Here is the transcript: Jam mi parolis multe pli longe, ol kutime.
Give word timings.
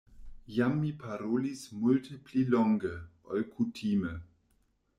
Jam 0.53 0.77
mi 0.85 0.93
parolis 1.03 1.61
multe 1.83 2.17
pli 2.29 2.43
longe, 2.55 2.95
ol 3.35 3.47
kutime. 3.53 4.15